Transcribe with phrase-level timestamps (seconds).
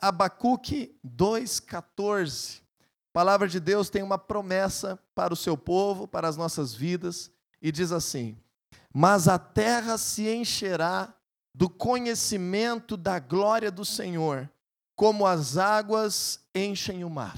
[0.00, 2.60] Abacuque 2,14.
[2.60, 7.30] A palavra de Deus tem uma promessa para o seu povo, para as nossas vidas,
[7.60, 8.38] e diz assim:
[8.94, 11.12] Mas a terra se encherá
[11.54, 14.48] do conhecimento da glória do Senhor,
[14.96, 17.36] como as águas enchem o mar.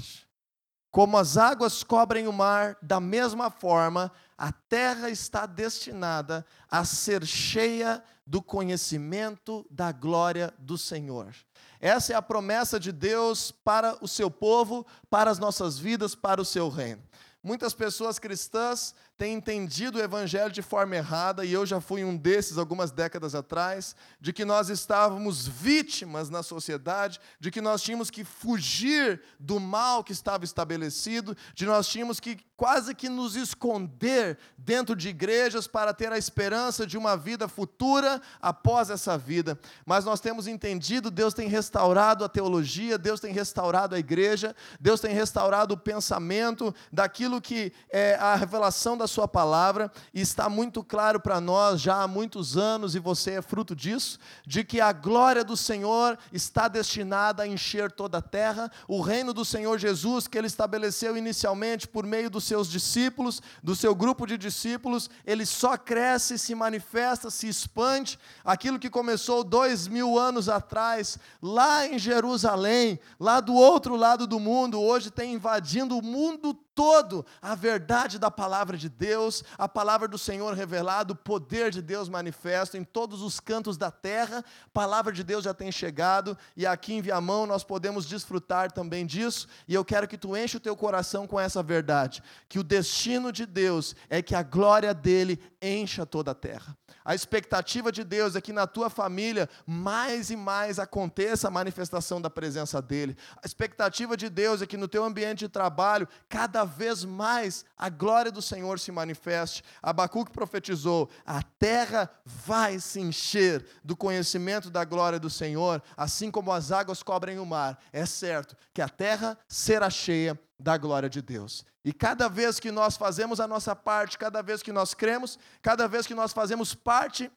[0.91, 7.25] Como as águas cobrem o mar, da mesma forma, a terra está destinada a ser
[7.25, 11.35] cheia do conhecimento da glória do Senhor.
[11.83, 16.41] Essa é a promessa de Deus para o seu povo, para as nossas vidas, para
[16.41, 17.03] o seu reino.
[17.43, 22.17] Muitas pessoas cristãs têm entendido o evangelho de forma errada, e eu já fui um
[22.17, 28.11] desses algumas décadas atrás, de que nós estávamos vítimas na sociedade, de que nós tínhamos
[28.11, 34.39] que fugir do mal que estava estabelecido, de nós tínhamos que quase que nos esconder
[34.57, 39.59] dentro de igrejas para ter a esperança de uma vida futura após essa vida.
[39.85, 45.01] Mas nós temos entendido, Deus tem restaurado a teologia, Deus tem restaurado a igreja, Deus
[45.01, 50.83] tem restaurado o pensamento daquilo que é a revelação da sua palavra, e está muito
[50.83, 54.93] claro para nós já há muitos anos, e você é fruto disso, de que a
[54.93, 60.27] glória do Senhor está destinada a encher toda a terra, o reino do Senhor Jesus,
[60.27, 65.45] que ele estabeleceu inicialmente por meio dos seus discípulos, do seu grupo de discípulos, ele
[65.45, 68.19] só cresce, se manifesta, se expande.
[68.45, 74.41] Aquilo que começou dois mil anos atrás, lá em Jerusalém, lá do outro lado do
[74.41, 80.09] mundo, hoje tem invadindo o mundo todo a verdade da palavra de Deus, a palavra
[80.09, 84.71] do Senhor revelada, o poder de Deus manifesto em todos os cantos da terra, a
[84.71, 89.47] palavra de Deus já tem chegado e aqui em Viamão nós podemos desfrutar também disso,
[89.67, 93.33] e eu quero que tu enche o teu coração com essa verdade, que o destino
[93.33, 96.77] de Deus é que a glória dele encha toda a terra.
[97.05, 102.21] A expectativa de Deus é que na tua família mais e mais aconteça a manifestação
[102.21, 103.17] da presença dele.
[103.43, 107.89] A expectativa de Deus é que no teu ambiente de trabalho cada vez mais a
[107.89, 109.63] glória do Senhor se manifeste.
[109.83, 116.53] Abacuque profetizou: a terra vai se encher do conhecimento da glória do Senhor, assim como
[116.53, 117.79] as águas cobrem o mar.
[117.93, 121.65] É certo que a terra será cheia da glória de Deus.
[121.85, 125.89] E cada vez que nós fazemos a nossa parte, cada vez que nós cremos, cada
[125.89, 127.31] vez que nós fazemos parte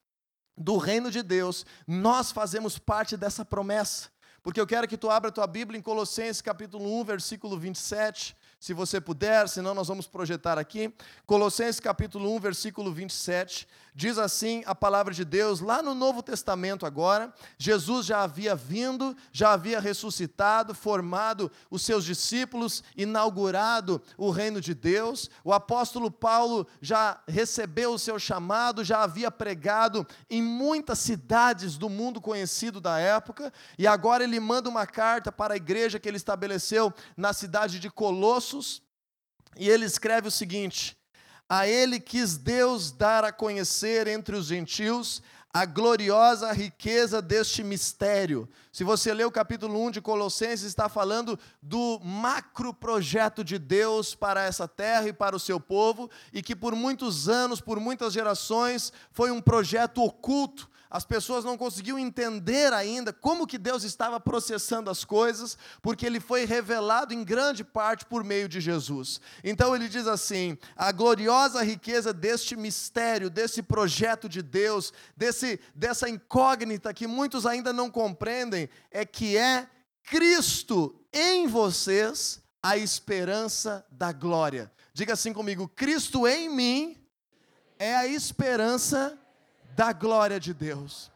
[0.57, 4.09] do reino de Deus, nós fazemos parte dessa promessa.
[4.43, 8.73] Porque eu quero que tu abra tua Bíblia em Colossenses capítulo 1, versículo 27 se
[8.73, 10.91] você puder, senão nós vamos projetar aqui.
[11.27, 16.83] Colossenses capítulo 1, versículo 27, diz assim a palavra de Deus, lá no Novo Testamento
[16.83, 24.59] agora, Jesus já havia vindo, já havia ressuscitado, formado os seus discípulos, inaugurado o reino
[24.59, 25.29] de Deus.
[25.43, 31.87] O apóstolo Paulo já recebeu o seu chamado, já havia pregado em muitas cidades do
[31.87, 36.17] mundo conhecido da época, e agora ele manda uma carta para a igreja que ele
[36.17, 37.91] estabeleceu na cidade de
[39.57, 40.97] E ele escreve o seguinte:
[41.47, 45.21] A ele quis Deus dar a conhecer entre os gentios
[45.55, 48.45] a gloriosa riqueza deste mistério.
[48.73, 54.13] Se você ler o capítulo 1 de Colossenses, está falando do macro projeto de Deus
[54.13, 58.11] para essa terra e para o seu povo, e que por muitos anos, por muitas
[58.11, 64.17] gerações, foi um projeto oculto, as pessoas não conseguiam entender ainda como que Deus estava
[64.17, 69.19] processando as coisas, porque ele foi revelado em grande parte por meio de Jesus.
[69.43, 76.07] Então ele diz assim: a gloriosa riqueza deste mistério, desse projeto de Deus, desse dessa
[76.07, 79.67] incógnita que muitos ainda não compreendem, é que é
[80.01, 84.71] Cristo em vocês a esperança da glória.
[84.93, 87.05] Diga assim comigo: Cristo em mim
[87.77, 89.19] é a esperança
[89.75, 91.11] da glória de Deus.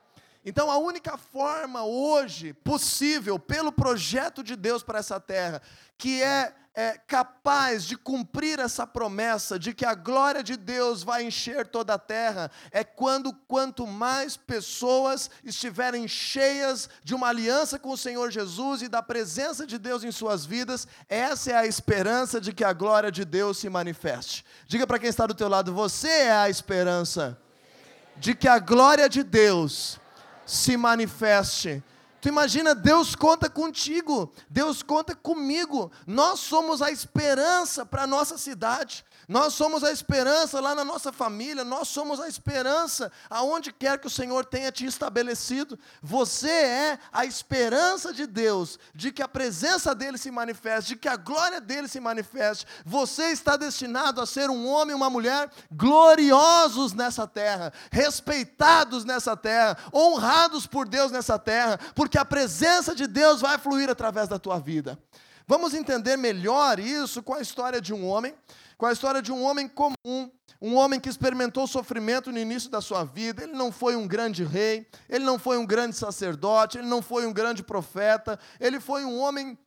[0.46, 5.62] Então, a única forma hoje possível, pelo projeto de Deus para essa terra,
[5.98, 11.24] que é, é, capaz de cumprir essa promessa de que a glória de Deus vai
[11.24, 17.90] encher toda a terra, é quando quanto mais pessoas estiverem cheias de uma aliança com
[17.90, 22.40] o Senhor Jesus e da presença de Deus em suas vidas, essa é a esperança
[22.40, 24.46] de que a glória de Deus se manifeste.
[24.66, 27.38] Diga para quem está do teu lado, você é a esperança
[28.20, 30.00] de que a glória de Deus
[30.46, 31.84] se manifeste.
[32.22, 35.92] Tu imagina, Deus conta contigo, Deus conta comigo.
[36.06, 39.06] Nós somos a esperança para a nossa cidade.
[39.30, 44.08] Nós somos a esperança lá na nossa família, nós somos a esperança aonde quer que
[44.08, 45.78] o Senhor tenha te estabelecido.
[46.02, 51.08] Você é a esperança de Deus, de que a presença dele se manifeste, de que
[51.08, 52.66] a glória dele se manifeste.
[52.84, 59.38] Você está destinado a ser um homem e uma mulher gloriosos nessa terra, respeitados nessa
[59.38, 64.40] terra, honrados por Deus nessa terra, porque a presença de Deus vai fluir através da
[64.40, 64.98] tua vida.
[65.50, 68.36] Vamos entender melhor isso com a história de um homem,
[68.78, 70.30] com a história de um homem comum,
[70.62, 73.42] um homem que experimentou sofrimento no início da sua vida.
[73.42, 77.26] Ele não foi um grande rei, ele não foi um grande sacerdote, ele não foi
[77.26, 79.58] um grande profeta, ele foi um homem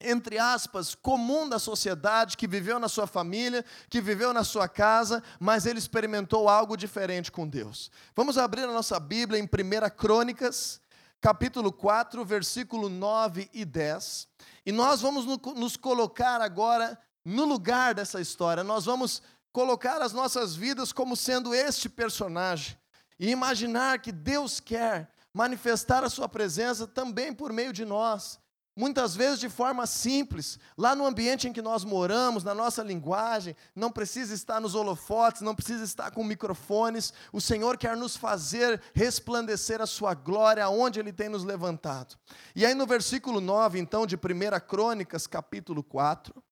[0.00, 5.22] entre aspas, comum da sociedade, que viveu na sua família, que viveu na sua casa,
[5.38, 7.90] mas ele experimentou algo diferente com Deus.
[8.16, 10.80] Vamos abrir a nossa Bíblia em 1 Crônicas,
[11.20, 14.26] capítulo 4, versículo 9 e 10.
[14.64, 19.22] E nós vamos nos colocar agora no lugar dessa história, nós vamos
[19.52, 22.78] colocar as nossas vidas como sendo este personagem
[23.18, 28.40] e imaginar que Deus quer manifestar a sua presença também por meio de nós
[28.76, 33.56] muitas vezes de forma simples, lá no ambiente em que nós moramos, na nossa linguagem,
[33.74, 37.12] não precisa estar nos holofotes, não precisa estar com microfones.
[37.32, 42.16] O Senhor quer nos fazer resplandecer a sua glória aonde ele tem nos levantado.
[42.54, 44.18] E aí no versículo 9, então, de 1
[44.66, 46.42] Crônicas, capítulo 4,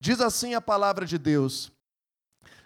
[0.00, 1.70] diz assim a palavra de Deus: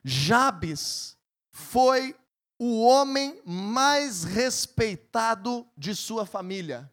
[0.05, 1.17] Jabes
[1.51, 2.17] foi
[2.59, 6.91] o homem mais respeitado de sua família.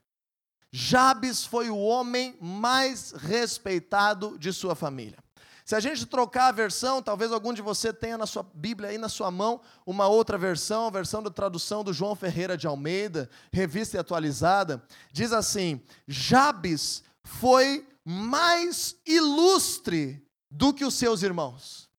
[0.77, 5.18] Jabes foi o homem mais respeitado de sua família.
[5.63, 8.98] Se a gente trocar a versão, talvez algum de você tenha na sua Bíblia aí
[8.98, 13.30] na sua mão uma outra versão, a versão da tradução do João Ferreira de Almeida,
[13.54, 14.83] revista e atualizada,
[15.13, 21.89] diz assim: Jabes foi mais ilustre do que os seus irmãos.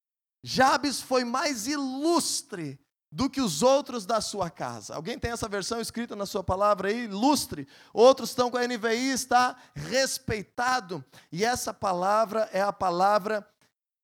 [0.45, 2.79] Jabes foi mais ilustre
[3.17, 4.95] do que os outros da sua casa.
[4.95, 7.05] Alguém tem essa versão escrita na sua palavra aí?
[7.05, 7.67] Ilustre.
[7.91, 11.03] Outros estão com a NVI, está respeitado.
[11.33, 13.49] E essa palavra é a palavra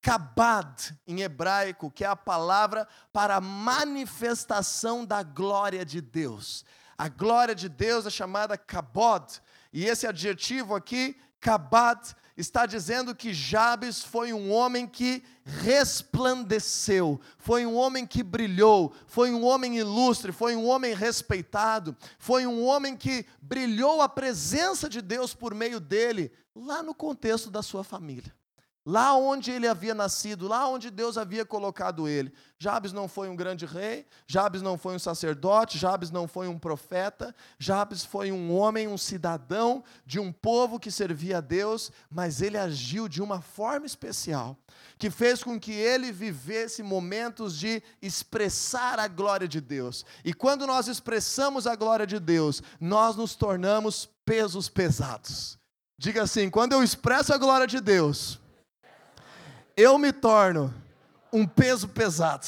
[0.00, 6.64] kabad em hebraico, que é a palavra para manifestação da glória de Deus.
[6.96, 9.42] A glória de Deus é chamada kabod.
[9.74, 12.00] E esse adjetivo aqui, kabad,
[12.36, 19.30] está dizendo que Jabes foi um homem que resplandeceu, foi um homem que brilhou, foi
[19.30, 25.02] um homem ilustre, foi um homem respeitado, foi um homem que brilhou a presença de
[25.02, 28.34] Deus por meio dele, lá no contexto da sua família.
[28.84, 32.32] Lá onde ele havia nascido, lá onde Deus havia colocado ele.
[32.58, 36.58] Jabes não foi um grande rei, Jabes não foi um sacerdote, Jabes não foi um
[36.58, 42.42] profeta, Jabes foi um homem, um cidadão de um povo que servia a Deus, mas
[42.42, 44.58] ele agiu de uma forma especial,
[44.98, 50.04] que fez com que ele vivesse momentos de expressar a glória de Deus.
[50.24, 55.56] E quando nós expressamos a glória de Deus, nós nos tornamos pesos pesados.
[55.96, 58.41] Diga assim: quando eu expresso a glória de Deus,
[59.76, 60.72] eu me torno
[61.32, 62.46] um peso pesado.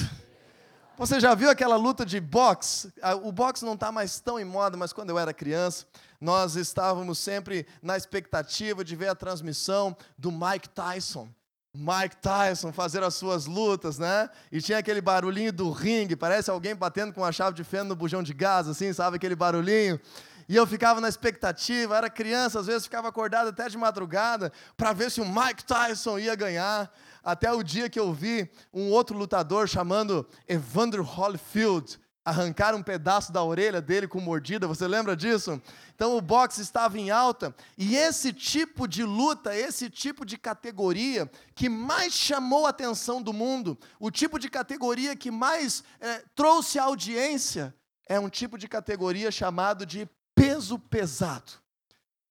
[0.97, 2.93] Você já viu aquela luta de boxe?
[3.23, 5.87] O boxe não está mais tão em moda, mas quando eu era criança,
[6.21, 11.29] nós estávamos sempre na expectativa de ver a transmissão do Mike Tyson.
[11.75, 14.31] Mike Tyson fazer as suas lutas, né?
[14.53, 17.97] E tinha aquele barulhinho do ringue, parece alguém batendo com uma chave de fenda no
[17.97, 20.01] bujão de gás, assim, sabe aquele barulhinho?
[20.49, 24.93] E eu ficava na expectativa, era criança, às vezes ficava acordado até de madrugada para
[24.93, 26.93] ver se o Mike Tyson ia ganhar
[27.25, 33.31] até o dia que eu vi um outro lutador chamando Evander Holyfield arrancar um pedaço
[33.31, 35.61] da orelha dele com mordida, você lembra disso?
[35.95, 41.31] Então o boxe estava em alta, e esse tipo de luta, esse tipo de categoria
[41.55, 46.79] que mais chamou a atenção do mundo, o tipo de categoria que mais é, trouxe
[46.79, 47.75] audiência,
[48.09, 51.64] é um tipo de categoria chamado de peso pesado.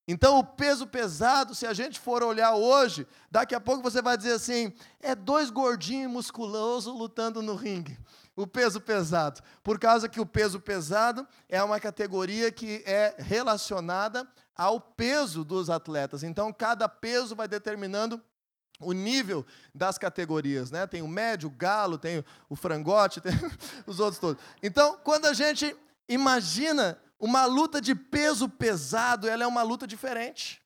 [0.06, 4.16] Então, o peso pesado, se a gente for olhar hoje, daqui a pouco você vai
[4.16, 7.98] dizer assim: é dois gordinhos musculosos lutando no ringue.
[8.36, 9.40] O peso pesado.
[9.62, 15.70] Por causa que o peso pesado é uma categoria que é relacionada ao peso dos
[15.70, 16.22] atletas.
[16.22, 18.20] Então, cada peso vai determinando
[18.80, 20.86] o nível das categorias, né?
[20.86, 23.32] Tem o médio, o galo, tem o frangote, tem
[23.86, 24.42] os outros todos.
[24.62, 25.74] Então, quando a gente
[26.08, 30.60] imagina uma luta de peso pesado, ela é uma luta diferente.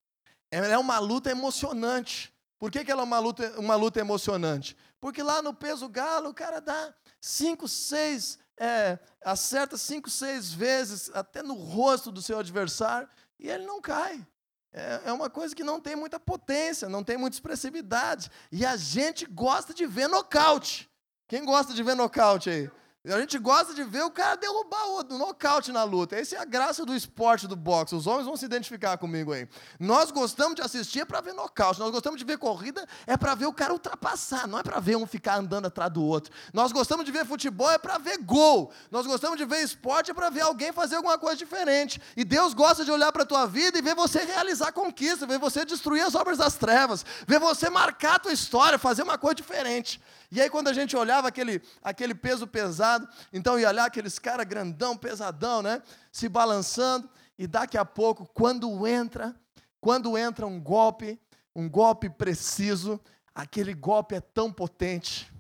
[0.51, 2.35] Ela é uma luta emocionante.
[2.59, 4.77] Por que, que ela é uma luta, uma luta emocionante?
[5.01, 11.13] Porque lá no peso galo, o cara dá cinco, seis, é, acerta cinco, seis vezes,
[11.15, 14.27] até no rosto do seu adversário, e ele não cai.
[14.73, 18.33] É, é uma coisa que não tem muita potência, não tem muita expressividade.
[18.51, 20.91] E a gente gosta de ver nocaute.
[21.29, 22.69] Quem gosta de ver nocaute aí?
[23.15, 26.15] A gente gosta de ver o cara derrubar o outro, nocaute na luta.
[26.15, 27.95] Essa é a graça do esporte do boxe.
[27.95, 29.49] Os homens vão se identificar comigo aí.
[29.81, 31.81] Nós gostamos de assistir é para ver nocaute.
[31.81, 34.97] Nós gostamos de ver corrida é para ver o cara ultrapassar, não é para ver
[34.97, 36.33] um ficar andando atrás do outro.
[36.53, 38.71] Nós gostamos de ver futebol é para ver gol.
[38.91, 42.01] Nós gostamos de ver esporte é para ver alguém fazer alguma coisa diferente.
[42.15, 45.39] E Deus gosta de olhar para a tua vida e ver você realizar conquista, ver
[45.39, 49.37] você destruir as obras das trevas, ver você marcar a tua história, fazer uma coisa
[49.37, 49.99] diferente.
[50.31, 54.47] E aí, quando a gente olhava aquele, aquele peso pesado, então ia olhar aqueles caras
[54.47, 55.83] grandão, pesadão, né?
[56.13, 57.09] Se balançando,
[57.39, 59.35] e daqui a pouco, quando entra,
[59.81, 61.19] quando entra um golpe,
[61.57, 63.01] um golpe preciso,
[63.35, 65.33] aquele golpe é tão potente,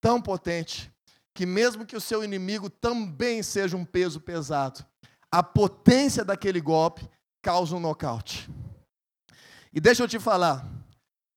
[0.00, 0.92] tão potente,
[1.34, 4.84] que mesmo que o seu inimigo também seja um peso pesado,
[5.30, 7.08] a potência daquele golpe
[7.42, 8.48] causa um nocaute.
[9.72, 10.66] E deixa eu te falar,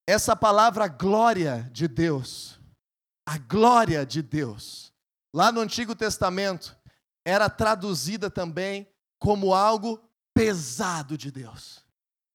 [0.07, 2.60] essa palavra glória de Deus,
[3.31, 4.91] a glória de Deus,
[5.33, 6.75] lá no Antigo Testamento,
[7.23, 8.85] era traduzida também
[9.17, 10.01] como algo
[10.33, 11.81] pesado de Deus,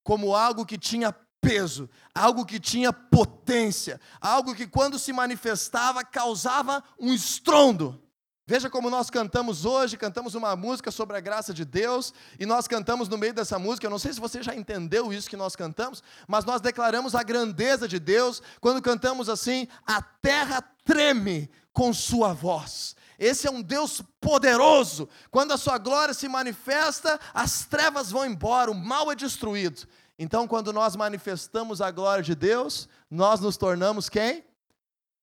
[0.02, 6.82] como algo que tinha peso, algo que tinha potência, algo que quando se manifestava causava
[6.98, 8.02] um estrondo.
[8.48, 12.68] Veja como nós cantamos hoje, cantamos uma música sobre a graça de Deus, e nós
[12.68, 15.56] cantamos no meio dessa música, eu não sei se você já entendeu isso que nós
[15.56, 21.92] cantamos, mas nós declaramos a grandeza de Deus quando cantamos assim: a terra treme com
[21.92, 22.94] sua voz.
[23.18, 25.08] Esse é um Deus poderoso.
[25.28, 29.88] Quando a sua glória se manifesta, as trevas vão embora, o mal é destruído.
[30.16, 34.44] Então, quando nós manifestamos a glória de Deus, nós nos tornamos quem?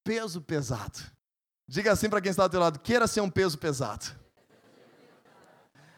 [0.02, 1.13] Peso pesado.
[1.66, 4.24] Diga assim para quem está do teu lado: queira ser um peso pesado.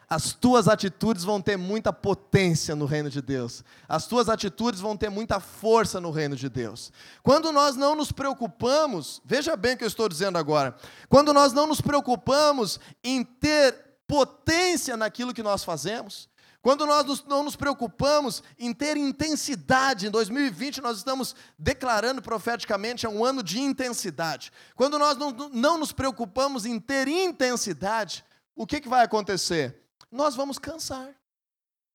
[0.09, 3.61] As tuas atitudes vão ter muita potência no reino de Deus.
[3.89, 6.93] As tuas atitudes vão ter muita força no reino de Deus.
[7.21, 10.77] Quando nós não nos preocupamos, veja bem o que eu estou dizendo agora.
[11.09, 13.75] Quando nós não nos preocupamos em ter
[14.07, 16.29] potência naquilo que nós fazemos,
[16.61, 23.09] quando nós não nos preocupamos em ter intensidade, em 2020 nós estamos declarando profeticamente é
[23.09, 24.51] um ano de intensidade.
[24.75, 29.81] Quando nós não, não nos preocupamos em ter intensidade, o que, que vai acontecer?
[30.11, 31.09] Nós vamos cansar.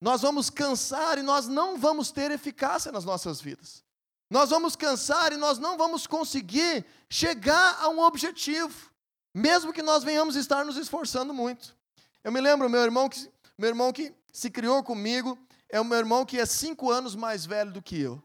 [0.01, 3.85] Nós vamos cansar e nós não vamos ter eficácia nas nossas vidas.
[4.31, 8.91] Nós vamos cansar e nós não vamos conseguir chegar a um objetivo,
[9.35, 11.77] mesmo que nós venhamos estar nos esforçando muito.
[12.25, 15.99] Eu me lembro, meu irmão que, meu irmão que se criou comigo, é o meu
[15.99, 18.23] irmão que é cinco anos mais velho do que eu.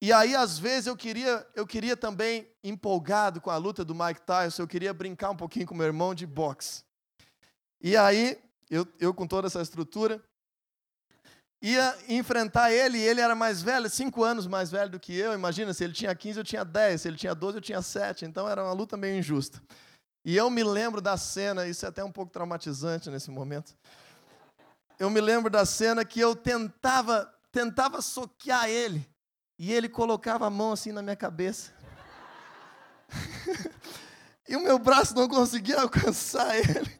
[0.00, 4.22] E aí, às vezes, eu queria, eu queria também, empolgado com a luta do Mike
[4.22, 6.84] Tyson, eu queria brincar um pouquinho com meu irmão de boxe.
[7.80, 10.22] E aí, eu, eu com toda essa estrutura,
[11.60, 15.34] ia enfrentar ele, e ele era mais velho, cinco anos mais velho do que eu.
[15.34, 18.24] Imagina, se ele tinha 15, eu tinha 10, se ele tinha 12, eu tinha 7.
[18.24, 19.60] Então era uma luta meio injusta.
[20.24, 23.74] E eu me lembro da cena, isso é até um pouco traumatizante nesse momento
[24.98, 29.08] eu me lembro da cena que eu tentava, tentava soquear ele,
[29.58, 31.72] e ele colocava a mão assim na minha cabeça.
[34.48, 36.98] e o meu braço não conseguia alcançar ele.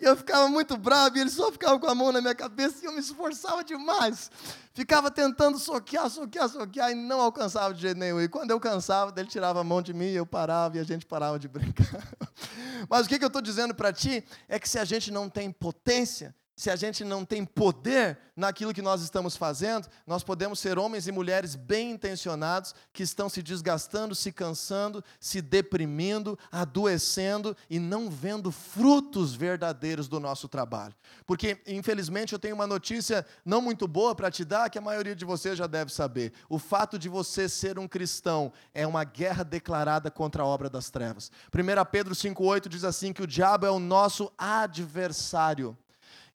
[0.00, 2.82] E eu ficava muito bravo, e ele só ficava com a mão na minha cabeça,
[2.82, 4.30] e eu me esforçava demais.
[4.72, 8.20] Ficava tentando soquear, soquear, soquear, e não alcançava de jeito nenhum.
[8.20, 11.06] E quando eu cansava, ele tirava a mão de mim, eu parava, e a gente
[11.06, 12.08] parava de brincar.
[12.88, 15.50] Mas o que eu estou dizendo para ti é que se a gente não tem
[15.50, 20.78] potência, se a gente não tem poder naquilo que nós estamos fazendo, nós podemos ser
[20.78, 27.78] homens e mulheres bem intencionados que estão se desgastando, se cansando, se deprimindo, adoecendo e
[27.78, 30.94] não vendo frutos verdadeiros do nosso trabalho.
[31.26, 35.14] Porque, infelizmente, eu tenho uma notícia não muito boa para te dar, que a maioria
[35.14, 36.32] de vocês já deve saber.
[36.48, 40.88] O fato de você ser um cristão é uma guerra declarada contra a obra das
[40.88, 41.32] trevas.
[41.52, 45.76] 1 Pedro 5,8 diz assim: que o diabo é o nosso adversário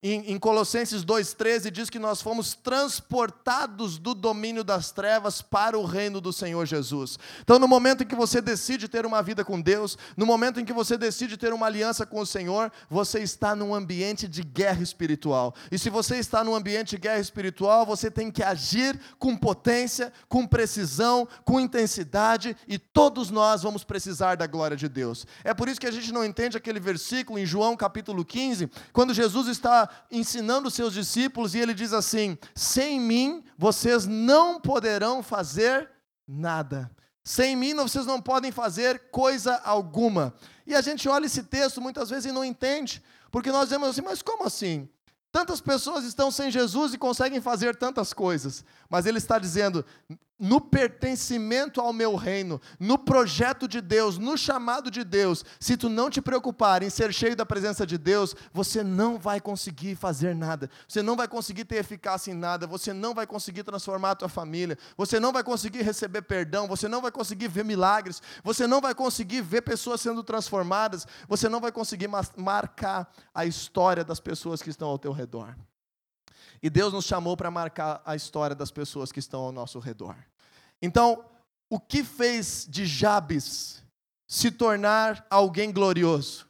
[0.02, 5.84] em, em Colossenses 2,13 diz que nós fomos transportados do domínio das trevas para o
[5.84, 7.20] reino do Senhor Jesus.
[7.42, 10.64] Então, no momento em que você decide ter uma vida com Deus, no momento em
[10.64, 14.82] que você decide ter uma aliança com o Senhor, você está num ambiente de guerra
[14.82, 15.54] espiritual.
[15.70, 20.14] E se você está num ambiente de guerra espiritual, você tem que agir com potência,
[20.30, 25.28] com precisão, com intensidade, e todos nós vamos precisar da glória de Deus.
[25.44, 29.14] É por isso que a gente não entende aquele versículo em João capítulo 15, quando
[29.14, 29.50] Jesus
[30.12, 35.90] ensinando os seus discípulos e ele diz assim: sem mim vocês não poderão fazer
[36.28, 36.90] nada.
[37.24, 40.34] Sem mim vocês não podem fazer coisa alguma.
[40.66, 44.02] E a gente olha esse texto muitas vezes e não entende, porque nós dizemos assim:
[44.02, 44.90] mas como assim?
[45.32, 48.66] Tantas pessoas estão sem Jesus e conseguem fazer tantas coisas.
[48.90, 49.86] mas ele está dizendo:
[50.40, 55.90] no pertencimento ao meu reino, no projeto de Deus, no chamado de Deus, se tu
[55.90, 60.34] não te preocupar em ser cheio da presença de Deus, você não vai conseguir fazer
[60.34, 64.16] nada, você não vai conseguir ter eficácia em nada, você não vai conseguir transformar a
[64.16, 68.66] tua família, você não vai conseguir receber perdão, você não vai conseguir ver milagres, você
[68.66, 74.20] não vai conseguir ver pessoas sendo transformadas, você não vai conseguir marcar a história das
[74.20, 75.56] pessoas que estão ao teu redor.
[76.62, 80.16] E Deus nos chamou para marcar a história das pessoas que estão ao nosso redor.
[80.82, 81.26] Então,
[81.70, 83.84] o que fez de Jabes
[84.28, 86.48] se tornar alguém glorioso?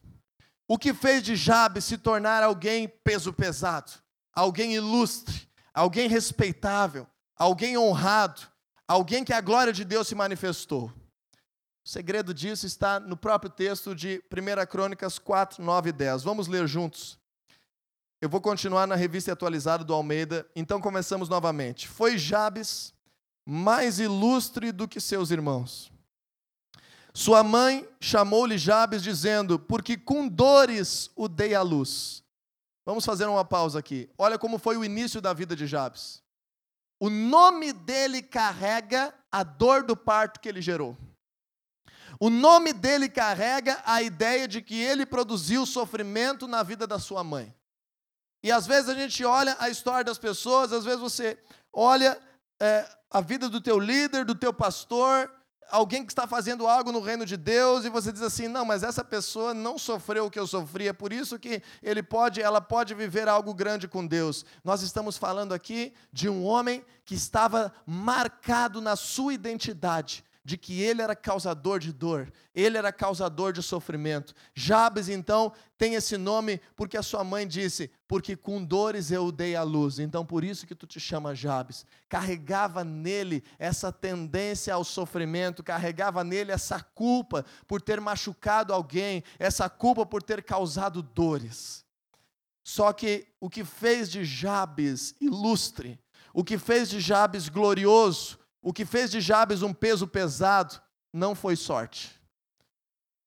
[0.67, 3.91] O que fez de Jabes se tornar alguém peso pesado,
[4.33, 8.41] alguém ilustre, alguém respeitável, alguém honrado,
[8.87, 10.93] alguém que a glória de Deus se manifestou?
[11.83, 16.23] O segredo disso está no próprio texto de 1 Crônicas 4, 9 e 10.
[16.23, 17.17] Vamos ler juntos.
[18.21, 21.87] Eu vou continuar na revista atualizada do Almeida, então começamos novamente.
[21.87, 22.93] Foi Jabes
[23.45, 25.89] mais ilustre do que seus irmãos.
[27.13, 32.21] Sua mãe chamou-lhe Jabes, dizendo: Porque com dores o dei à luz.
[32.85, 34.09] Vamos fazer uma pausa aqui.
[34.17, 36.21] Olha como foi o início da vida de Jabes.
[36.99, 40.97] O nome dele carrega a dor do parto que ele gerou.
[42.19, 47.23] O nome dele carrega a ideia de que ele produziu sofrimento na vida da sua
[47.23, 47.55] mãe.
[48.41, 51.37] E às vezes a gente olha a história das pessoas, às vezes você
[51.73, 52.17] olha
[52.59, 55.29] é, a vida do teu líder, do teu pastor,
[55.69, 58.81] alguém que está fazendo algo no reino de Deus e você diz assim: "Não, mas
[58.81, 62.93] essa pessoa não sofreu o que eu sofria, por isso que ele pode, ela pode
[62.93, 64.45] viver algo grande com Deus".
[64.63, 70.81] Nós estamos falando aqui de um homem que estava marcado na sua identidade de que
[70.81, 74.33] ele era causador de dor, ele era causador de sofrimento.
[74.53, 79.31] Jabes, então, tem esse nome porque a sua mãe disse: Porque com dores eu o
[79.31, 79.99] dei à luz.
[79.99, 81.85] Então, por isso que tu te chama Jabes.
[82.07, 89.69] Carregava nele essa tendência ao sofrimento, carregava nele essa culpa por ter machucado alguém, essa
[89.69, 91.85] culpa por ter causado dores.
[92.63, 95.99] Só que o que fez de Jabes ilustre,
[96.33, 100.81] o que fez de Jabes glorioso, o que fez de Jabes um peso pesado
[101.13, 102.19] não foi sorte.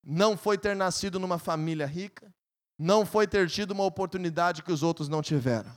[0.05, 2.33] Não foi ter nascido numa família rica,
[2.79, 5.71] não foi ter tido uma oportunidade que os outros não tiveram.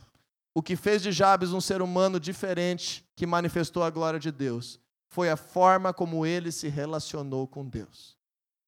[0.53, 4.79] O que fez de Jabes um ser humano diferente, que manifestou a glória de Deus,
[5.07, 8.17] foi a forma como ele se relacionou com Deus.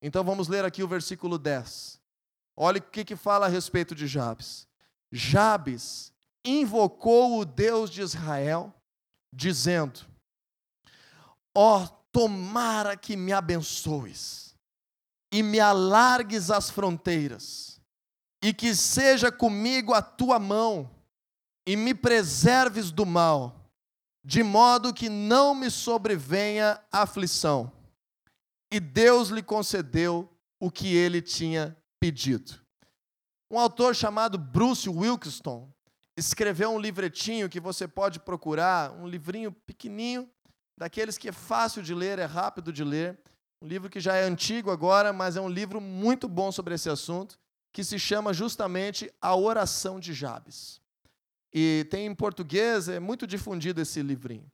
[0.01, 1.99] Então vamos ler aqui o versículo 10.
[2.55, 4.67] Olha o que, que fala a respeito de Jabes.
[5.11, 8.73] Jabes invocou o Deus de Israel,
[9.33, 10.01] dizendo:
[11.59, 14.55] Ó, oh, tomara que me abençoes
[15.31, 17.81] e me alargues as fronteiras,
[18.43, 20.87] e que seja comigo a tua mão,
[21.67, 23.71] e me preserves do mal,
[24.23, 27.71] de modo que não me sobrevenha aflição.
[28.71, 32.61] E Deus lhe concedeu o que ele tinha pedido.
[33.49, 35.67] Um autor chamado Bruce Wilkinson
[36.15, 40.29] escreveu um livretinho que você pode procurar, um livrinho pequenininho,
[40.77, 43.17] daqueles que é fácil de ler, é rápido de ler.
[43.61, 46.89] Um livro que já é antigo agora, mas é um livro muito bom sobre esse
[46.89, 47.39] assunto,
[47.73, 50.79] que se chama justamente A Oração de Jabes.
[51.51, 54.45] E tem em português, é muito difundido esse livrinho.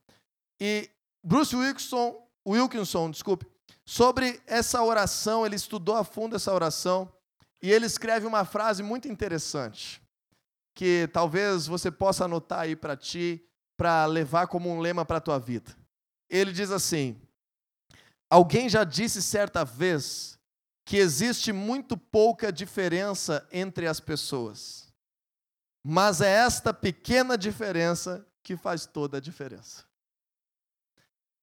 [0.59, 0.89] E
[1.21, 3.45] Bruce Wilkinson, Wilkinson, desculpe,
[3.85, 7.11] sobre essa oração, ele estudou a fundo essa oração
[7.61, 10.01] e ele escreve uma frase muito interessante,
[10.73, 13.43] que talvez você possa anotar aí para ti,
[13.75, 15.82] para levar como um lema para a tua vida
[16.37, 17.19] ele diz assim:
[18.29, 20.39] Alguém já disse certa vez
[20.85, 24.91] que existe muito pouca diferença entre as pessoas,
[25.83, 29.85] mas é esta pequena diferença que faz toda a diferença.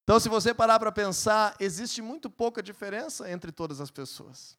[0.03, 4.59] Então, se você parar para pensar, existe muito pouca diferença entre todas as pessoas.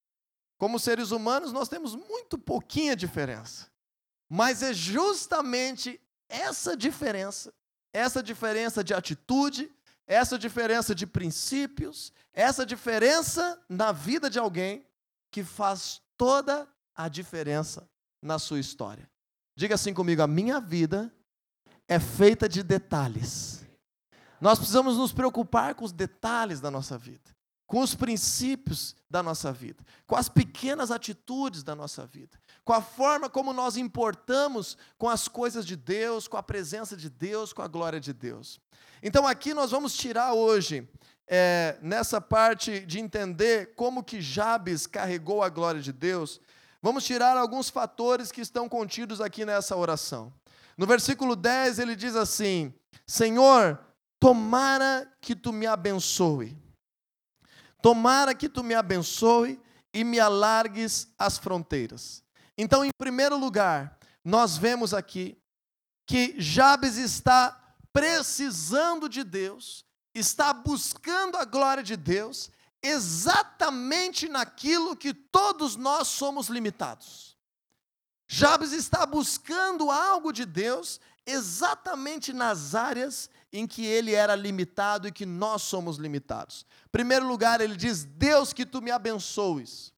[0.58, 3.68] Como seres humanos, nós temos muito pouquinha diferença.
[4.30, 7.54] Mas é justamente essa diferença,
[7.92, 9.70] essa diferença de atitude,
[10.08, 14.86] essa diferença de princípios, essa diferença na vida de alguém
[15.32, 17.90] que faz toda a diferença
[18.22, 19.10] na sua história.
[19.56, 21.14] Diga assim comigo: a minha vida
[21.88, 23.66] é feita de detalhes.
[24.40, 27.36] Nós precisamos nos preocupar com os detalhes da nossa vida,
[27.72, 32.82] com os princípios da nossa vida, com as pequenas atitudes da nossa vida, com a
[32.82, 37.62] forma como nós importamos com as coisas de Deus, com a presença de Deus, com
[37.62, 38.60] a glória de Deus.
[39.02, 40.86] Então aqui nós vamos tirar hoje,
[41.26, 46.42] é, nessa parte de entender como que Jabes carregou a glória de Deus,
[46.82, 50.34] vamos tirar alguns fatores que estão contidos aqui nessa oração.
[50.78, 52.74] No versículo 10 ele diz assim:
[53.08, 53.80] Senhor,
[54.22, 56.56] Tomara que tu me abençoe.
[57.82, 59.60] Tomara que tu me abençoe
[59.94, 62.24] e me alargues as fronteiras.
[62.58, 65.38] Então, em primeiro lugar, nós vemos aqui
[66.06, 67.58] que Jabes está
[67.92, 72.50] precisando de Deus, está buscando a glória de Deus,
[72.82, 77.38] exatamente naquilo que todos nós somos limitados.
[78.28, 85.12] Jabes está buscando algo de Deus exatamente nas áreas em que ele era limitado e
[85.12, 86.66] que nós somos limitados.
[86.86, 89.94] Em primeiro lugar, ele diz: Deus, que tu me abençoes.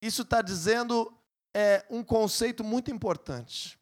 [0.00, 1.12] Isso está dizendo
[1.52, 3.78] é, um conceito muito importante.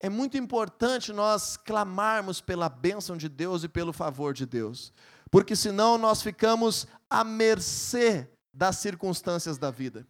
[0.00, 4.92] É muito importante nós clamarmos pela bênção de Deus e pelo favor de Deus,
[5.30, 10.06] porque senão nós ficamos à mercê das circunstâncias da vida.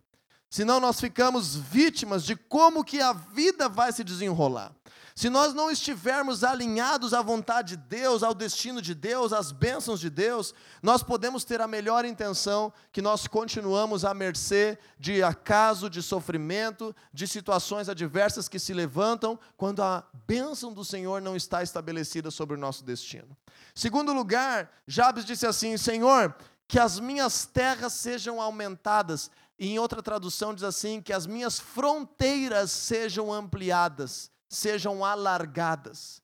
[0.50, 4.74] Senão nós ficamos vítimas de como que a vida vai se desenrolar.
[5.16, 10.00] Se nós não estivermos alinhados à vontade de Deus, ao destino de Deus, às bênçãos
[10.00, 15.88] de Deus, nós podemos ter a melhor intenção que nós continuamos à mercê de acaso,
[15.88, 21.62] de sofrimento, de situações adversas que se levantam quando a bênção do Senhor não está
[21.62, 23.36] estabelecida sobre o nosso destino.
[23.72, 26.34] Segundo lugar, Jabes disse assim: Senhor,
[26.66, 29.30] que as minhas terras sejam aumentadas.
[29.56, 36.22] E em outra tradução diz assim: que as minhas fronteiras sejam ampliadas sejam alargadas.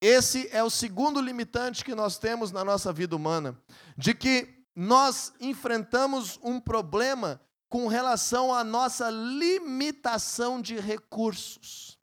[0.00, 3.56] Esse é o segundo limitante que nós temos na nossa vida humana,
[3.96, 11.98] de que nós enfrentamos um problema com relação à nossa limitação de recursos.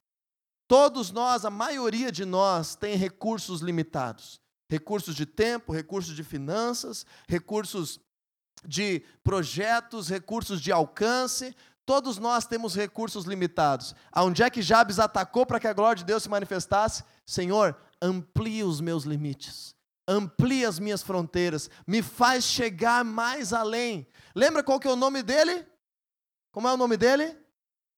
[0.66, 4.40] Todos nós, a maioria de nós, tem recursos limitados.
[4.68, 8.00] Recursos de tempo, recursos de finanças, recursos
[8.64, 11.54] de projetos, recursos de alcance,
[11.90, 13.96] Todos nós temos recursos limitados.
[14.12, 17.02] Aonde é que Jabes atacou para que a glória de Deus se manifestasse?
[17.26, 19.74] Senhor, amplie os meus limites,
[20.06, 24.06] amplie as minhas fronteiras, me faz chegar mais além.
[24.36, 25.66] Lembra qual que é o nome dele?
[26.52, 27.36] Como é o nome dele?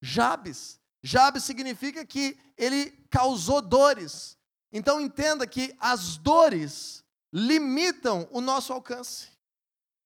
[0.01, 0.79] Jabes.
[1.03, 4.39] Jabes significa que ele causou dores.
[4.71, 9.27] Então entenda que as dores limitam o nosso alcance.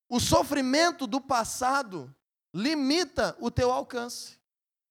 [0.10, 2.14] O sofrimento do passado
[2.58, 4.36] limita o teu alcance.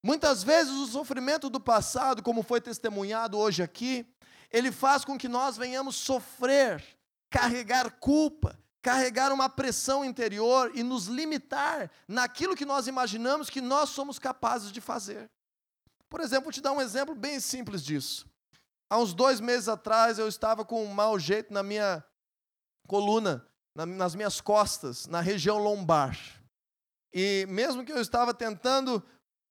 [0.00, 4.06] Muitas vezes o sofrimento do passado, como foi testemunhado hoje aqui,
[4.52, 6.84] ele faz com que nós venhamos sofrer,
[7.28, 13.90] carregar culpa, carregar uma pressão interior e nos limitar naquilo que nós imaginamos que nós
[13.90, 15.28] somos capazes de fazer.
[16.08, 18.26] Por exemplo, vou te dar um exemplo bem simples disso.
[18.88, 22.04] Há uns dois meses atrás eu estava com um mau jeito na minha
[22.86, 26.16] coluna, nas minhas costas, na região lombar.
[27.18, 29.02] E mesmo que eu estava tentando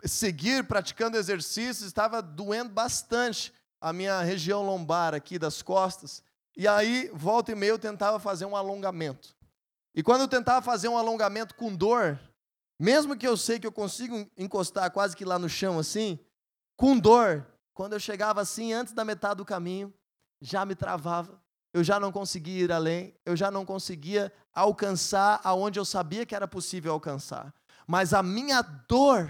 [0.03, 3.51] seguir, praticando exercícios, estava doendo bastante
[3.81, 6.21] a minha região lombar aqui das costas.
[6.55, 9.35] E aí, volta e meia, eu tentava fazer um alongamento.
[9.95, 12.19] E quando eu tentava fazer um alongamento com dor,
[12.79, 16.19] mesmo que eu sei que eu consigo encostar quase que lá no chão assim,
[16.77, 19.91] com dor, quando eu chegava assim, antes da metade do caminho,
[20.39, 21.41] já me travava,
[21.75, 26.33] eu já não conseguia ir além, eu já não conseguia alcançar aonde eu sabia que
[26.33, 27.53] era possível alcançar.
[27.85, 29.29] Mas a minha dor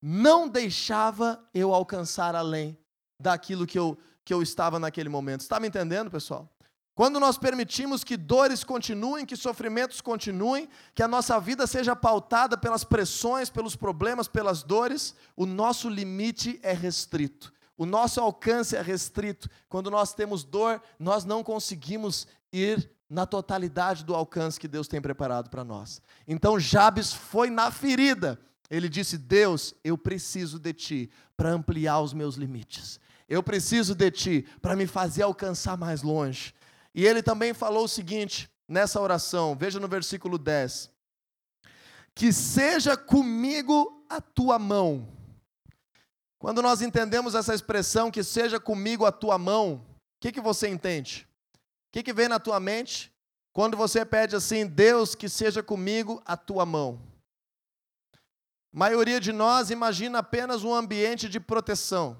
[0.00, 2.78] não deixava eu alcançar além
[3.20, 5.40] daquilo que eu, que eu estava naquele momento.
[5.40, 6.48] Está me entendendo, pessoal?
[6.94, 12.56] Quando nós permitimos que dores continuem, que sofrimentos continuem, que a nossa vida seja pautada
[12.56, 17.52] pelas pressões, pelos problemas, pelas dores, o nosso limite é restrito.
[17.76, 19.50] O nosso alcance é restrito.
[19.68, 25.00] Quando nós temos dor, nós não conseguimos ir na totalidade do alcance que Deus tem
[25.00, 26.00] preparado para nós.
[26.26, 28.40] Então Jabes foi na ferida.
[28.70, 32.98] Ele disse: Deus, eu preciso de ti para ampliar os meus limites.
[33.28, 36.54] Eu preciso de ti para me fazer alcançar mais longe.
[36.94, 40.90] E ele também falou o seguinte nessa oração, veja no versículo 10:
[42.14, 45.15] Que seja comigo a tua mão
[46.38, 50.68] quando nós entendemos essa expressão, que seja comigo a tua mão, o que, que você
[50.68, 51.26] entende?
[51.54, 51.58] O
[51.92, 53.12] que, que vem na tua mente
[53.52, 57.00] quando você pede assim, Deus, que seja comigo a tua mão?
[58.74, 62.18] A maioria de nós imagina apenas um ambiente de proteção.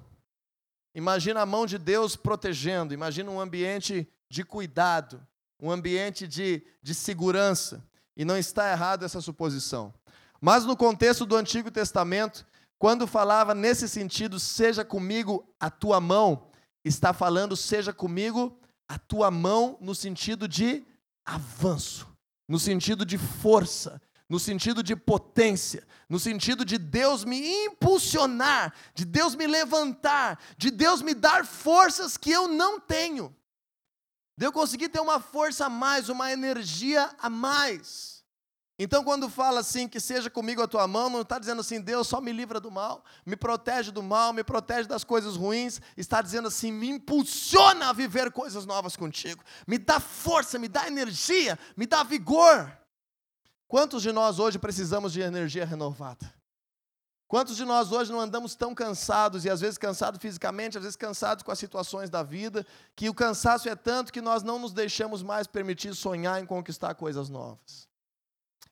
[0.95, 5.25] Imagina a mão de Deus protegendo, imagina um ambiente de cuidado,
[5.61, 7.85] um ambiente de, de segurança.
[8.15, 9.93] E não está errado essa suposição.
[10.41, 12.47] Mas no contexto do Antigo Testamento,
[12.79, 16.49] quando falava nesse sentido, seja comigo a tua mão,
[16.85, 20.85] está falando seja comigo a tua mão no sentido de
[21.25, 22.07] avanço,
[22.47, 29.05] no sentido de força, no sentido de potência, no sentido de Deus me impulsionar, de
[29.05, 33.35] Deus me levantar, de Deus me dar forças que eu não tenho.
[34.37, 38.16] de eu conseguir ter uma força a mais, uma energia a mais.
[38.79, 42.07] Então, quando fala assim, que seja comigo a tua mão, não está dizendo assim, Deus
[42.07, 46.21] só me livra do mal, me protege do mal, me protege das coisas ruins, está
[46.21, 51.57] dizendo assim, me impulsiona a viver coisas novas contigo, me dá força, me dá energia,
[51.75, 52.71] me dá vigor.
[53.67, 56.31] Quantos de nós hoje precisamos de energia renovada?
[57.27, 60.95] Quantos de nós hoje não andamos tão cansados, e às vezes cansados fisicamente, às vezes
[60.95, 64.71] cansados com as situações da vida, que o cansaço é tanto que nós não nos
[64.71, 67.87] deixamos mais permitir sonhar em conquistar coisas novas?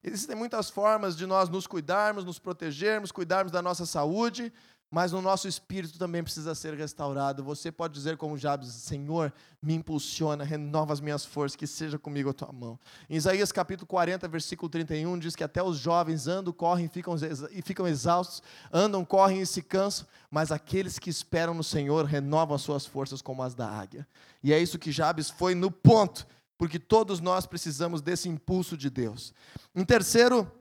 [0.08, 4.54] Existem muitas formas de nós nos cuidarmos, nos protegermos, cuidarmos da nossa saúde,
[4.92, 7.44] mas o nosso espírito também precisa ser restaurado.
[7.44, 12.30] Você pode dizer como Jabes, Senhor, me impulsiona, renova as minhas forças, que seja comigo
[12.30, 12.80] a tua mão.
[13.10, 17.16] Em Isaías capítulo 40, versículo 31, diz que até os jovens andam, correm ficam,
[17.52, 22.56] e ficam exaustos, andam, correm e se cansam, mas aqueles que esperam no Senhor renovam
[22.56, 24.08] as suas forças como as da águia.
[24.44, 28.90] E é isso que Jabes foi no ponto, porque todos nós precisamos desse impulso de
[28.90, 29.34] Deus.
[29.74, 30.52] Em terceiro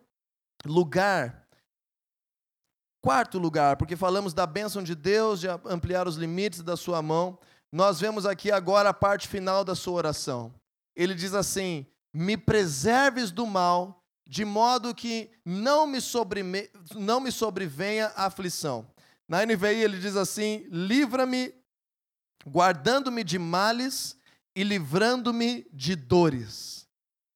[0.65, 1.45] lugar,
[3.05, 7.39] Quarto lugar, porque falamos da bênção de Deus, de ampliar os limites da sua mão,
[7.71, 10.55] nós vemos aqui agora a parte final da sua oração.
[10.97, 15.99] Ele diz assim: Me preserves do mal, de modo que não me,
[16.95, 18.87] não me sobrevenha a aflição.
[19.29, 21.55] Na NVI ele diz assim: Livra-me,
[22.49, 24.17] guardando-me de males
[24.55, 26.87] e livrando-me de dores.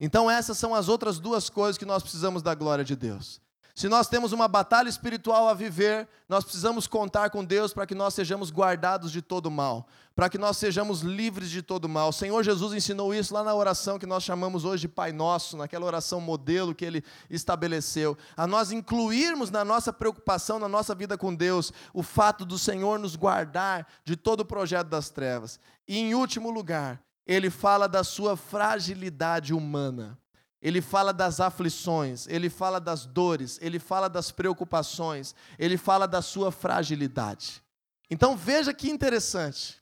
[0.00, 3.40] Então, essas são as outras duas coisas que nós precisamos da glória de Deus.
[3.78, 7.94] Se nós temos uma batalha espiritual a viver, nós precisamos contar com Deus para que
[7.94, 12.08] nós sejamos guardados de todo mal, para que nós sejamos livres de todo mal.
[12.08, 15.56] O Senhor Jesus ensinou isso lá na oração que nós chamamos hoje de Pai Nosso,
[15.56, 21.16] naquela oração modelo que ele estabeleceu, a nós incluirmos na nossa preocupação, na nossa vida
[21.16, 25.60] com Deus, o fato do Senhor nos guardar de todo o projeto das trevas.
[25.86, 30.18] E em último lugar, ele fala da sua fragilidade humana
[30.60, 36.20] ele fala das aflições, ele fala das dores, ele fala das preocupações, ele fala da
[36.20, 37.62] sua fragilidade.
[38.10, 39.80] Então veja que interessante,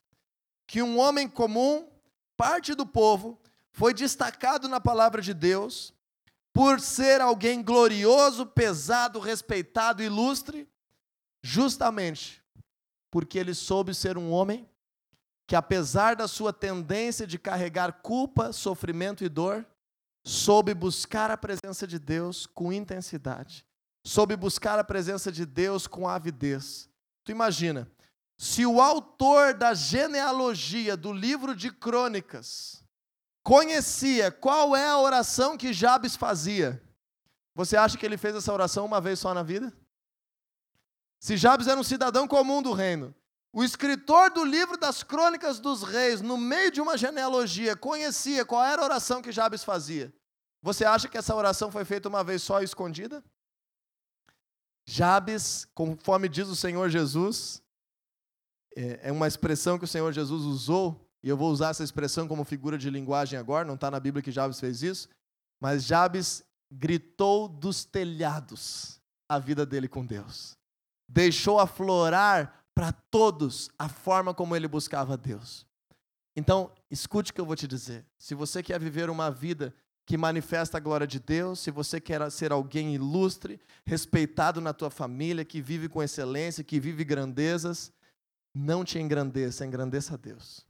[0.66, 1.88] que um homem comum,
[2.36, 3.40] parte do povo,
[3.72, 5.94] foi destacado na palavra de Deus
[6.52, 10.68] por ser alguém glorioso, pesado, respeitado, ilustre,
[11.42, 12.42] justamente
[13.10, 14.68] porque ele soube ser um homem
[15.46, 19.64] que, apesar da sua tendência de carregar culpa, sofrimento e dor,
[20.24, 23.64] soube buscar a presença de Deus com intensidade,
[24.04, 26.88] soube buscar a presença de Deus com avidez.
[27.24, 27.88] Tu imagina,
[28.36, 32.84] se o autor da genealogia do livro de Crônicas
[33.42, 36.82] conhecia qual é a oração que Jabes fazia,
[37.54, 39.72] você acha que ele fez essa oração uma vez só na vida?
[41.20, 43.14] Se Jabes era um cidadão comum do reino,
[43.56, 48.62] o escritor do livro das crônicas dos reis, no meio de uma genealogia, conhecia qual
[48.62, 50.12] era a oração que Jabes fazia.
[50.60, 53.24] Você acha que essa oração foi feita uma vez só escondida?
[54.86, 57.62] Jabes, conforme diz o Senhor Jesus,
[58.76, 62.28] é, é uma expressão que o Senhor Jesus usou, e eu vou usar essa expressão
[62.28, 65.08] como figura de linguagem agora, não está na Bíblia que Jabes fez isso,
[65.58, 70.58] mas Jabes gritou dos telhados a vida dele com Deus.
[71.08, 75.66] Deixou aflorar para todos a forma como ele buscava Deus.
[76.36, 78.04] Então, escute o que eu vou te dizer.
[78.18, 82.30] Se você quer viver uma vida que manifesta a glória de Deus, se você quer
[82.30, 87.90] ser alguém ilustre, respeitado na tua família, que vive com excelência, que vive grandezas,
[88.54, 90.66] não te engrandeça, engrandeça a Deus.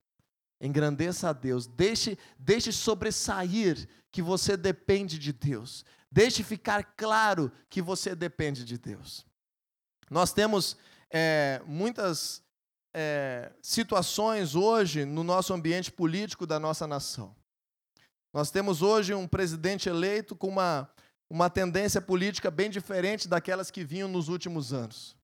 [0.61, 1.67] Engrandeça a Deus.
[1.67, 5.85] Deixe, deixe sobressair que você depende de Deus.
[6.09, 9.27] Deixe ficar claro que você depende de Deus.
[10.09, 10.77] Nós temos
[11.13, 12.43] é, muitas
[12.95, 17.35] é, situações hoje no nosso ambiente político da nossa nação.
[18.33, 20.91] Nós temos hoje um presidente eleito com uma,
[21.29, 25.17] uma tendência política bem diferente daquelas que vinham nos últimos anos.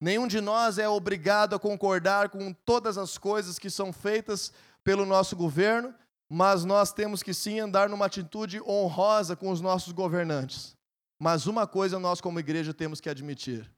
[0.00, 4.52] Nenhum de nós é obrigado a concordar com todas as coisas que são feitas
[4.84, 5.94] pelo nosso governo,
[6.28, 10.76] mas nós temos que sim andar numa atitude honrosa com os nossos governantes.
[11.18, 13.70] Mas uma coisa nós, como igreja, temos que admitir: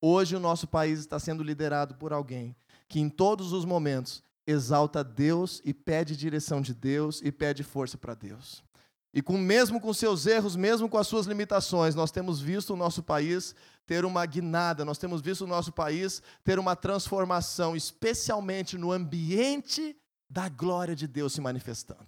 [0.00, 2.54] Hoje o nosso país está sendo liderado por alguém
[2.88, 7.98] que em todos os momentos exalta Deus e pede direção de Deus e pede força
[7.98, 8.64] para Deus.
[9.12, 12.76] E com mesmo com seus erros, mesmo com as suas limitações, nós temos visto o
[12.76, 13.54] nosso país
[13.86, 19.96] ter uma guinada, nós temos visto o nosso país ter uma transformação, especialmente no ambiente
[20.30, 22.06] da glória de Deus se manifestando.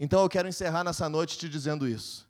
[0.00, 2.28] Então eu quero encerrar nessa noite te dizendo isso,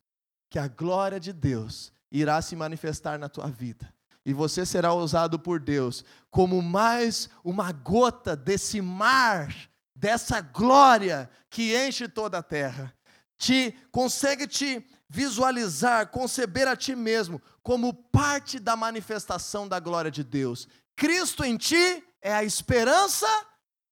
[0.51, 3.93] que a glória de Deus irá se manifestar na tua vida
[4.29, 9.51] e você será usado por Deus como mais uma gota desse mar
[9.97, 12.95] dessa glória que enche toda a terra.
[13.39, 20.23] Te consegue te visualizar, conceber a ti mesmo como parte da manifestação da glória de
[20.23, 20.69] Deus.
[20.95, 23.27] Cristo em ti é a esperança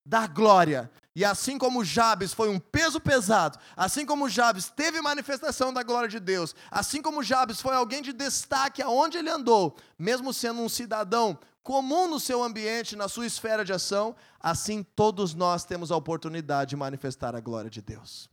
[0.07, 0.89] da glória.
[1.15, 6.07] E assim como Jabes foi um peso pesado, assim como Jabes teve manifestação da glória
[6.07, 10.69] de Deus, assim como Jabes foi alguém de destaque aonde ele andou, mesmo sendo um
[10.69, 15.97] cidadão comum no seu ambiente, na sua esfera de ação, assim todos nós temos a
[15.97, 18.29] oportunidade de manifestar a glória de Deus.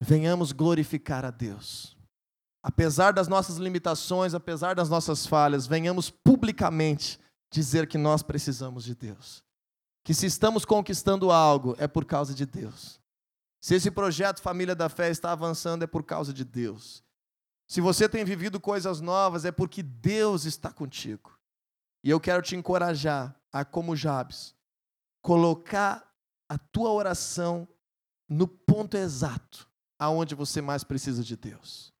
[0.00, 1.96] Venhamos glorificar a Deus.
[2.62, 7.18] Apesar das nossas limitações, apesar das nossas falhas, venhamos publicamente
[7.52, 9.42] dizer que nós precisamos de Deus.
[10.02, 13.00] Que se estamos conquistando algo, é por causa de Deus.
[13.60, 17.04] Se esse projeto Família da Fé está avançando, é por causa de Deus.
[17.68, 21.38] Se você tem vivido coisas novas, é porque Deus está contigo.
[22.02, 24.54] E eu quero te encorajar a, como Jabes,
[25.22, 26.10] colocar
[26.48, 27.68] a tua oração
[28.28, 31.92] no ponto exato aonde você mais precisa de Deus.